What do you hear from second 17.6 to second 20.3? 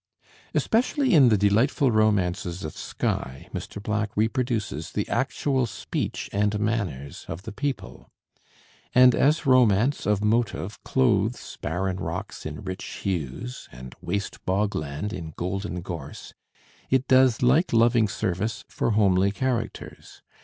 loving service for homely characters.